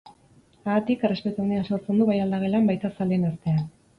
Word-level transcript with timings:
Haatik, 0.75 1.03
errespetu 1.09 1.43
handia 1.43 1.67
sortzen 1.69 2.01
du 2.03 2.09
bai 2.11 2.17
aldagelan, 2.23 2.65
baita 2.73 2.93
zaleen 2.97 3.29
artean. 3.31 3.63